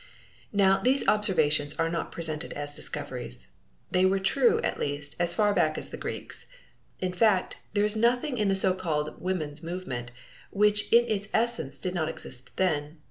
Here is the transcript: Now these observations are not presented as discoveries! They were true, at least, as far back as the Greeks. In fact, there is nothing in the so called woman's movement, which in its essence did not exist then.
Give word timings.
Now 0.51 0.79
these 0.81 1.07
observations 1.07 1.75
are 1.75 1.87
not 1.87 2.11
presented 2.11 2.53
as 2.53 2.73
discoveries! 2.73 3.49
They 3.91 4.03
were 4.03 4.17
true, 4.17 4.59
at 4.63 4.79
least, 4.79 5.15
as 5.19 5.35
far 5.35 5.53
back 5.53 5.77
as 5.77 5.89
the 5.89 5.95
Greeks. 5.97 6.47
In 6.99 7.13
fact, 7.13 7.57
there 7.75 7.85
is 7.85 7.95
nothing 7.95 8.39
in 8.39 8.47
the 8.47 8.55
so 8.55 8.73
called 8.73 9.21
woman's 9.21 9.61
movement, 9.61 10.09
which 10.49 10.91
in 10.91 11.05
its 11.07 11.27
essence 11.35 11.79
did 11.79 11.93
not 11.93 12.09
exist 12.09 12.57
then. 12.57 12.97